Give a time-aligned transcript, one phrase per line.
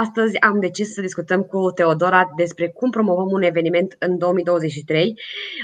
[0.00, 5.14] Astăzi am decis să discutăm cu Teodora despre cum promovăm un eveniment în 2023.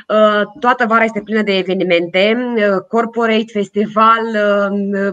[0.09, 4.25] Uh, toată vara este plină de evenimente, uh, corporate, festival,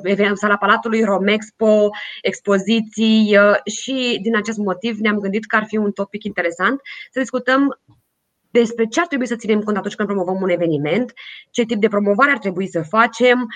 [0.05, 1.89] uh, sala Palatului, Romexpo,
[2.21, 6.81] expoziții și din acest motiv ne-am gândit că ar fi un topic interesant
[7.11, 7.79] să discutăm
[8.49, 11.13] despre ce ar trebui să ținem cont atunci când promovăm un eveniment,
[11.51, 13.47] ce tip de promovare ar trebui să facem,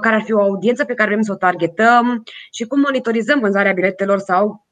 [0.00, 2.22] care ar fi o audiență pe care vrem să o targetăm
[2.52, 4.67] și cum monitorizăm vânzarea biletelor sau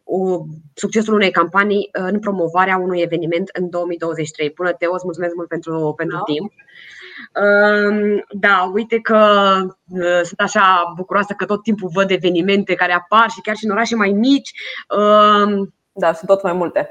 [0.74, 4.52] succesul unei campanii în promovarea unui eveniment în 2023.
[4.56, 6.22] Bună, Teo, îți mulțumesc mult pentru, pentru da.
[6.22, 6.52] timp.
[8.30, 9.18] Da, uite că
[9.88, 13.70] uh, sunt așa bucuroasă că tot timpul văd evenimente care apar și chiar și în
[13.70, 14.50] orașe mai mici.
[15.92, 16.90] Da, sunt tot mai multe.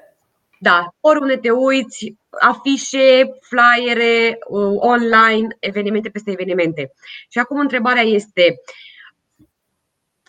[0.59, 6.93] Da, oriunde te uiți, afișe, flyere, uh, online, evenimente peste evenimente.
[7.29, 8.61] Și acum întrebarea este,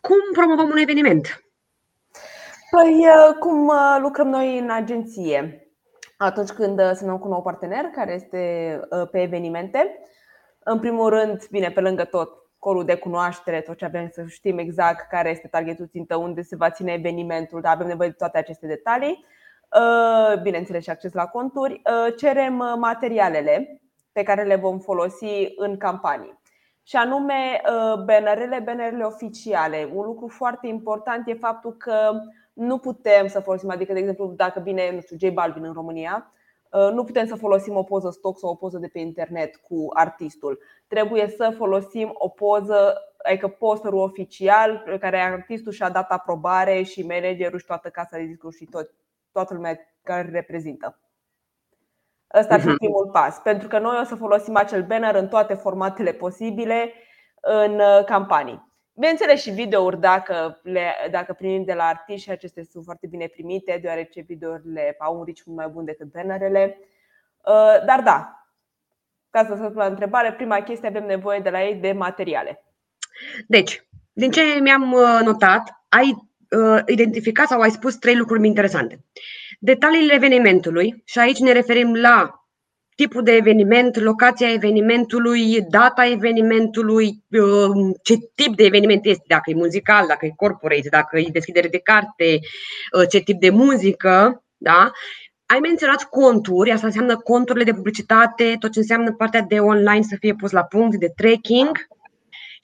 [0.01, 1.46] cum promovăm un eveniment?
[2.83, 5.69] Păi, uh, cum uh, lucrăm noi în agenție?
[6.17, 9.99] Atunci când uh, semnăm cu un nou partener care este pe evenimente,
[10.59, 14.59] în primul rând, bine, pe lângă tot colul de cunoaștere, tot ce avem să știm
[14.59, 18.39] exact care este targetul țintă, unde se va ține evenimentul, dar avem nevoie de toate
[18.39, 19.25] aceste detalii.
[20.43, 21.83] Bineînțeles și acces la conturi.
[22.17, 26.41] Cerem materialele pe care le vom folosi în campanii
[26.83, 27.61] și anume
[28.05, 29.91] bannerele, bannerele oficiale.
[29.95, 32.21] Un lucru foarte important e faptul că
[32.57, 36.33] nu putem să folosim, adică, de exemplu, dacă vine, nu știu, J Balvin în România,
[36.71, 39.87] uh, nu putem să folosim o poză stock sau o poză de pe internet cu
[39.93, 40.59] artistul.
[40.87, 47.07] Trebuie să folosim o poză, adică posterul oficial pe care artistul și-a dat aprobare și
[47.07, 48.91] managerul și toată casa de discuri și tot,
[49.33, 50.99] toată lumea care îl reprezintă.
[52.35, 52.77] Ăsta ar fi mhm.
[52.77, 56.93] primul pas, pentru că noi o să folosim acel banner în toate formatele posibile
[57.41, 58.75] în uh, campanii.
[58.99, 63.27] Bineînțeles și videouri dacă, le, dacă primim de la artiști și acestea sunt foarte bine
[63.27, 66.79] primite deoarece videourile au un reach mult mai bun decât bannerele.
[67.47, 68.47] Uh, dar da,
[69.31, 72.65] ca să răspund la întrebare, prima chestie avem nevoie de la ei de materiale.
[73.47, 79.05] Deci, din ce mi-am uh, notat, ai uh, identificat sau ai spus trei lucruri interesante.
[79.59, 82.46] Detaliile evenimentului și aici ne referim la
[82.97, 89.55] tipul de eveniment, locația evenimentului, data evenimentului, um, ce tip de eveniment este, dacă e
[89.55, 92.39] muzical, dacă e corporate, dacă e deschidere de carte,
[92.99, 94.91] uh, ce tip de muzică, da?
[95.47, 100.17] Ai menționat conturi, asta înseamnă conturile de publicitate, tot ce înseamnă partea de online să
[100.19, 101.87] fie pus la punct, de tracking și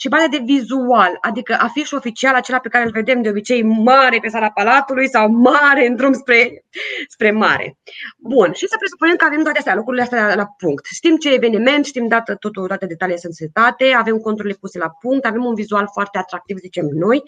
[0.08, 4.28] partea de vizual, adică afișul oficial, acela pe care îl vedem de obicei mare pe
[4.28, 6.64] sala palatului sau mare în drum spre,
[7.08, 7.78] spre mare.
[8.18, 10.84] Bun, și să presupunem că avem toate astea, lucrurile astea la punct.
[10.84, 15.24] Știm ce eveniment, știm dată, totul, toate detaliile sunt setate, avem conturile puse la punct,
[15.24, 17.22] avem un vizual foarte atractiv, zicem noi.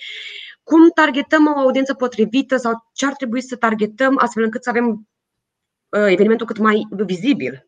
[0.63, 4.87] Cum targetăm o audiență potrivită sau ce ar trebui să targetăm astfel încât să avem
[4.87, 7.67] uh, evenimentul cât mai vizibil?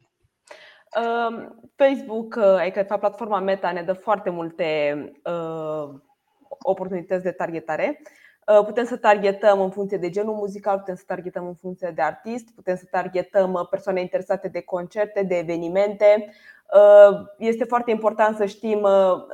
[1.76, 5.94] Facebook, uh, adică de fapt platforma Meta ne dă foarte multe uh,
[6.48, 8.00] oportunități de targetare.
[8.46, 12.02] Uh, putem să targetăm în funcție de genul muzical, putem să targetăm în funcție de
[12.02, 16.32] artist, putem să targetăm persoane interesate de concerte, de evenimente.
[17.38, 18.86] Este foarte important să știm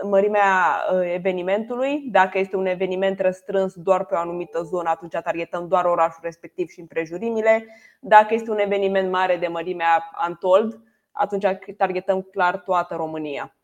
[0.03, 0.85] mărimea
[1.15, 2.09] evenimentului.
[2.11, 6.69] Dacă este un eveniment răstrâns doar pe o anumită zonă, atunci targetăm doar orașul respectiv
[6.69, 7.67] și împrejurimile.
[8.01, 10.81] Dacă este un eveniment mare de mărimea Antold,
[11.13, 11.45] atunci
[11.77, 13.57] targetăm clar toată România.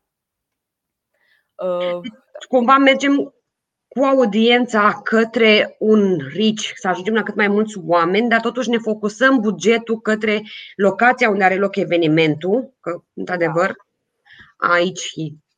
[1.55, 1.99] Uh,
[2.47, 3.33] cumva mergem
[3.87, 8.77] cu audiența către un reach, să ajungem la cât mai mulți oameni, dar totuși ne
[8.77, 10.41] focusăm bugetul către
[10.75, 13.75] locația unde are loc evenimentul, că, într-adevăr,
[14.57, 15.13] aici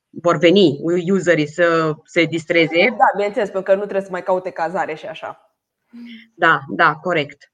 [0.09, 0.80] vor veni
[1.12, 2.90] userii să se distreze.
[2.90, 5.56] Da, bineînțeles, pentru că nu trebuie să mai caute cazare și așa.
[6.35, 7.51] Da, da, corect.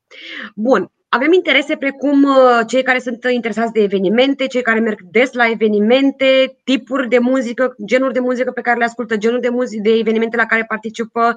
[0.55, 0.91] Bun.
[1.09, 5.49] Avem interese precum uh, cei care sunt interesați de evenimente, cei care merg des la
[5.49, 9.89] evenimente, tipuri de muzică, genuri de muzică pe care le ascultă, genuri de, muzică, de
[9.89, 11.35] evenimente la care participă.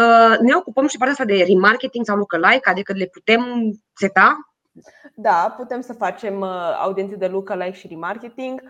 [0.00, 4.38] Uh, ne ocupăm și partea asta de remarketing sau lookalike, adică le putem seta?
[5.14, 8.62] Da, putem să facem uh, audiențe de lookalike și remarketing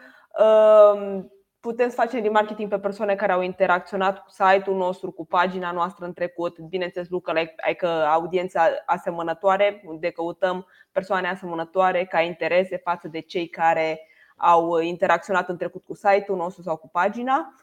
[1.60, 6.04] putem să facem remarketing pe persoane care au interacționat cu site-ul nostru, cu pagina noastră
[6.04, 13.20] în trecut, bineînțeles lookalike, adică audiența asemănătoare, unde căutăm persoane asemănătoare ca interese față de
[13.20, 14.00] cei care
[14.36, 17.54] au interacționat în trecut cu site-ul nostru sau cu pagina.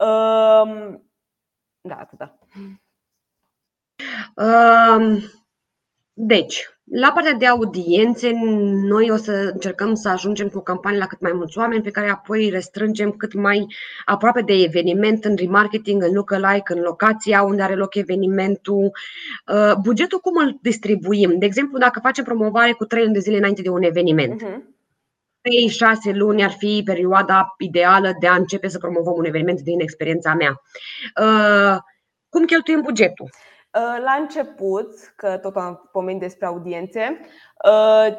[0.00, 1.02] Ehm,
[1.80, 2.32] da, atât.
[4.36, 5.18] Um,
[6.12, 8.30] deci, La partea de audiențe,
[8.88, 12.10] noi o să încercăm să ajungem cu campanii la cât mai mulți oameni, pe care
[12.10, 13.66] apoi restrângem cât mai
[14.04, 18.90] aproape de eveniment, în remarketing, în lookalike, în locația unde are loc evenimentul.
[19.46, 21.38] Uh, bugetul cum îl distribuim?
[21.38, 24.42] De exemplu, dacă facem promovare cu trei luni de zile înainte de un eveniment.
[24.42, 24.72] Uh-huh.
[26.12, 30.34] 3-6 luni ar fi perioada ideală de a începe să promovăm un eveniment din experiența
[30.34, 30.62] mea.
[31.20, 31.78] Uh,
[32.28, 33.30] cum cheltuim bugetul?
[33.74, 37.20] Uh, la început, că tot am pomenit despre audiențe,
[37.68, 38.16] uh,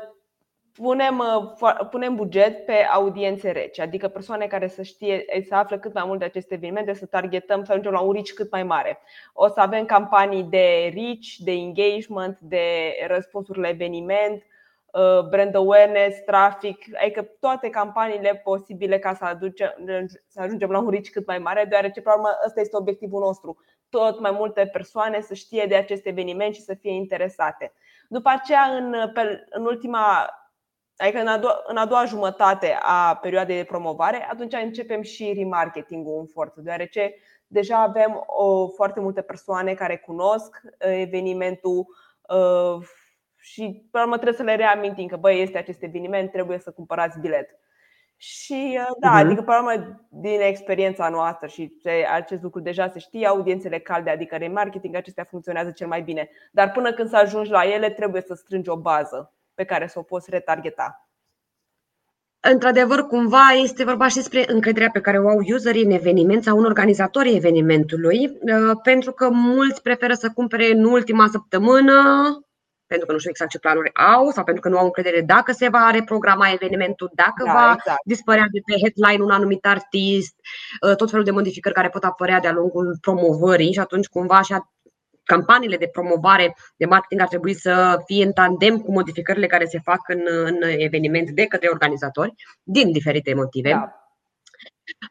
[0.74, 5.94] punem, uh, punem buget pe audiențe reci, adică persoane care să știe, să afle cât
[5.94, 9.00] mai mult de aceste evenimente, să targetăm, să ajungem la un reach cât mai mare.
[9.34, 14.44] O să avem campanii de reach, de engagement, de răspunsuri la eveniment,
[15.30, 19.74] brand awareness, traffic, adică toate campaniile posibile ca să, aducem,
[20.28, 23.58] să ajungem la un reach cât mai mare, deoarece, pe urmă, ăsta este obiectivul nostru
[23.98, 27.74] tot mai multe persoane să știe de acest eveniment și să fie interesate.
[28.10, 28.96] După aceea, în,
[29.50, 30.30] în ultima
[30.98, 35.34] Adică în a, doua, în a doua jumătate a perioadei de promovare, atunci începem și
[35.38, 37.16] remarketingul în forță, deoarece
[37.48, 41.86] deja avem o, foarte multe persoane care cunosc uh, evenimentul
[42.30, 42.88] uh,
[43.36, 47.20] și pe urmă trebuie să le reamintim că băi, este acest eveniment, trebuie să cumpărați
[47.20, 47.50] bilet.
[48.18, 49.26] Și uh, da, uh-huh.
[49.26, 51.74] adică pe urmă, din experiența noastră și
[52.14, 56.30] acest lucru deja se știe, audiențele calde, adică remarketing, acestea funcționează cel mai bine.
[56.52, 60.00] Dar până când să ajungi la ele, trebuie să strângi o bază pe care să
[60.00, 61.10] o poți retargeta.
[62.52, 66.58] Într-adevăr, cumva este vorba și despre încrederea pe care o au userii în eveniment sau
[66.58, 71.94] în organizatorii evenimentului, uh, pentru că mulți preferă să cumpere în ultima săptămână
[72.88, 75.52] pentru că nu știu exact ce planuri au sau pentru că nu au încredere dacă
[75.52, 78.00] se va reprograma evenimentul, dacă da, va exact.
[78.06, 80.36] dispărea de pe headline un anumit artist,
[80.82, 84.70] uh, tot felul de modificări care pot apărea de-a lungul promovării și atunci cumva așa
[85.24, 89.80] campaniile de promovare de marketing ar trebui să fie în tandem cu modificările care se
[89.84, 92.34] fac în, în eveniment de către organizatori,
[92.64, 93.70] din diferite motive.
[93.70, 94.05] Da.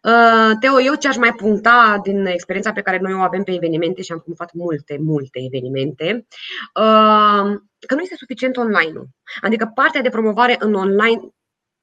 [0.03, 3.55] Uh, Teo, eu ce aș mai puncta din experiența pe care noi o avem pe
[3.55, 6.27] evenimente și am promovat multe, multe evenimente,
[6.75, 9.09] uh, că nu este suficient online-ul.
[9.41, 11.21] Adică partea de promovare în online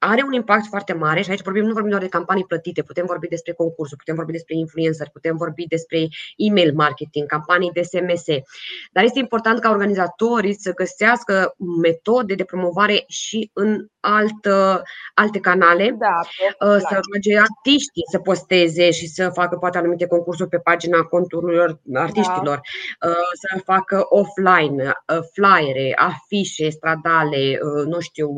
[0.03, 3.05] are un impact foarte mare și aici vorbim, nu vorbim doar de campanii plătite, putem
[3.05, 6.07] vorbi despre concursuri, putem vorbi despre influencer, putem vorbi despre
[6.37, 8.23] email marketing, campanii de SMS.
[8.91, 14.83] Dar este important ca organizatorii să găsească metode de promovare și în altă,
[15.13, 16.19] alte canale, da,
[16.67, 21.79] uh, să roage artiștii să posteze și să facă poate anumite concursuri pe pagina conturilor
[21.93, 22.59] artiștilor,
[22.99, 23.07] da.
[23.09, 28.29] Uh, să facă offline, uh, flyere, afișe stradale, nu știu,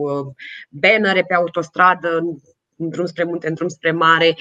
[0.70, 2.18] bannere pe autostradă,
[2.78, 4.36] în drum spre munte, în drum spre mare,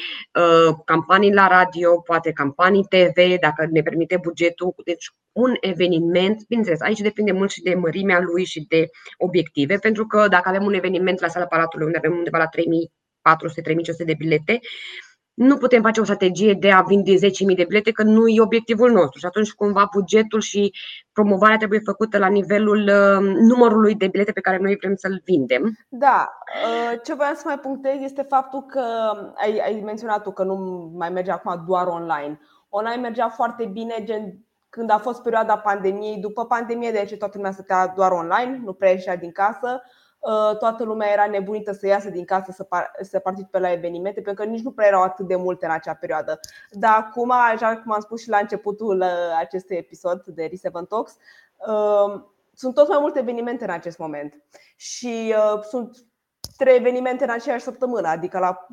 [0.85, 4.75] campanii la radio, poate campanii TV, dacă ne permite bugetul.
[4.85, 10.07] Deci un eveniment, bineînțeles, aici depinde mult și de mărimea lui și de obiective, pentru
[10.07, 12.49] că dacă avem un eveniment la sala Palatului unde avem undeva la
[14.03, 14.61] 3400-3500 de bilete,
[15.43, 17.19] nu putem face o strategie de a vinde 10.000
[17.57, 19.19] de bilete, că nu e obiectivul nostru.
[19.19, 20.75] Și atunci, cumva, bugetul și
[21.13, 25.79] promovarea trebuie făcută la nivelul uh, numărului de bilete pe care noi vrem să-l vindem.
[25.89, 26.29] Da.
[26.65, 28.83] Uh, ce voiam să mai punctez este faptul că
[29.35, 30.57] ai, ai menționat tu că nu
[30.95, 32.41] mai merge acum doar online.
[32.69, 34.39] Online mergea foarte bine, gen
[34.69, 38.73] când a fost perioada pandemiei, după pandemie, de ce toată lumea stătea doar online, nu
[38.73, 40.02] prea ieșea din casă, uh,
[40.59, 44.45] toată lumea era nebunită să iasă din casă să, par- să participe la evenimente, pentru
[44.45, 46.41] că nici nu prea erau atât de multe în acea perioadă.
[46.71, 49.07] Dar acum, așa cum am spus și la începutul uh,
[49.39, 51.17] acestui episod de Reseven Talks,
[51.67, 52.23] uh,
[52.55, 54.43] sunt tot mai multe evenimente în acest moment
[54.77, 55.97] și sunt
[56.57, 58.67] trei evenimente în aceeași săptămână, adică la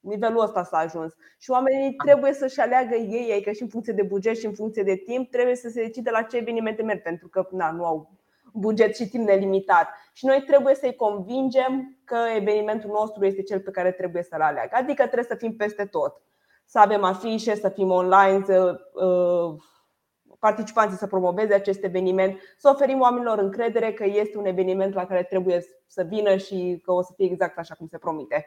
[0.00, 1.12] nivelul ăsta s-a ajuns.
[1.38, 4.82] Și oamenii trebuie să-și aleagă ei, adică și în funcție de buget și în funcție
[4.82, 8.10] de timp, trebuie să se decide la ce evenimente merg, pentru că na, nu au
[8.54, 9.88] buget și timp nelimitat.
[10.12, 14.70] Și noi trebuie să-i convingem că evenimentul nostru este cel pe care trebuie să-l aleagă.
[14.72, 16.22] Adică trebuie să fim peste tot.
[16.64, 19.62] Să avem afișe, să fim online, să uh,
[20.38, 25.22] participanții să promoveze acest eveniment, să oferim oamenilor încredere că este un eveniment la care
[25.22, 28.46] trebuie să vină și că o să fie exact așa cum se promite.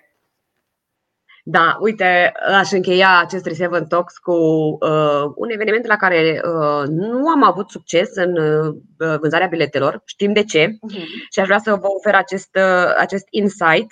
[1.49, 7.27] Da, uite, aș încheia acest Reseven Talks cu uh, un eveniment la care uh, nu
[7.27, 8.75] am avut succes în uh,
[9.19, 10.01] vânzarea biletelor.
[10.05, 11.03] Știm de ce uh-huh.
[11.31, 13.91] și aș vrea să vă ofer acest, uh, acest insight.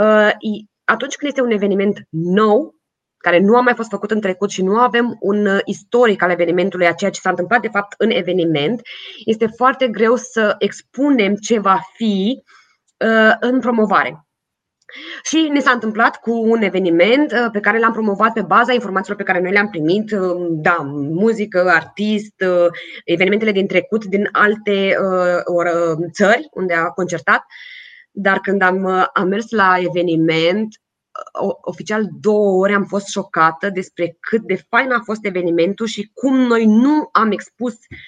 [0.00, 0.30] Uh,
[0.84, 2.74] atunci când este un eveniment nou,
[3.16, 6.30] care nu a mai fost făcut în trecut și nu avem un uh, istoric al
[6.30, 8.80] evenimentului, a ceea ce s-a întâmplat de fapt în eveniment,
[9.24, 12.42] este foarte greu să expunem ce va fi
[13.04, 14.24] uh, în promovare.
[15.22, 19.18] Și ne s-a întâmplat cu un eveniment uh, pe care l-am promovat pe baza informațiilor
[19.18, 22.66] pe care noi le-am primit, uh, da, muzică, artist, uh,
[23.04, 24.96] evenimentele din trecut din alte
[26.12, 27.44] țări unde a concertat.
[28.10, 30.80] Dar când am, am mers la eveniment,
[31.60, 36.36] oficial două ore am fost șocată despre cât de fain a fost evenimentul și cum
[36.36, 37.98] noi nu am expus uh,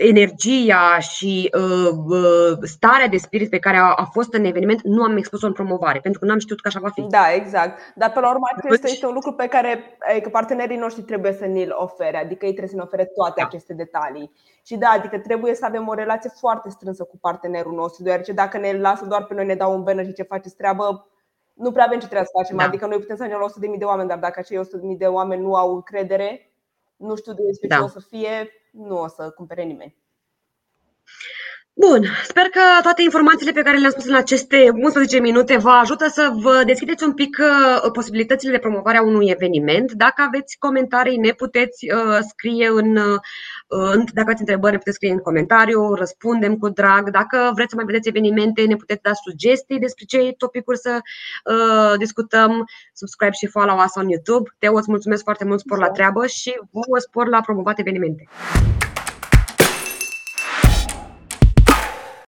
[0.00, 5.02] energia și uh, uh, starea de spirit pe care a, a fost în eveniment nu
[5.02, 7.02] am expus-o în promovare, pentru că nu am știut că așa va fi.
[7.02, 7.78] Da, exact.
[7.94, 11.46] Dar pe la urmă acesta este un lucru pe care adică partenerii noștri trebuie să
[11.46, 13.46] ne-l ofere, adică ei trebuie să ne ofere toate da.
[13.46, 14.32] aceste detalii.
[14.66, 18.58] Și da, adică trebuie să avem o relație foarte strânsă cu partenerul nostru, deoarece dacă
[18.58, 21.06] ne lasă doar pe noi, ne dau un banner și ce faceți treabă,
[21.54, 22.56] nu prea avem ce trebuie să facem.
[22.56, 22.64] Da.
[22.64, 25.42] Adică noi putem să ajungem la 100.000 de oameni, dar dacă acei 100.000 de oameni
[25.42, 26.52] nu au încredere,
[26.96, 27.76] nu știu despre da.
[27.76, 29.96] ce o să fie, nu o să cumpere nimeni.
[31.74, 36.08] Bun, sper că toate informațiile pe care le-am spus în aceste 11 minute vă ajută
[36.08, 39.92] să vă deschideți un pic uh, posibilitățile de promovare a unui eveniment.
[39.92, 43.18] Dacă aveți comentarii, ne puteți uh, scrie în, uh,
[44.12, 47.10] dacă aveți întrebări, ne puteți scrie în comentariu, răspundem cu drag.
[47.10, 51.00] Dacă vreți să mai vedeți evenimente, ne puteți da sugestii despre ce topicuri să
[51.98, 52.64] discutăm.
[52.92, 54.50] Subscribe și follow us on YouTube.
[54.58, 58.28] Teo, îți mulțumesc foarte mult, spor la treabă și vă spor la promovat evenimente.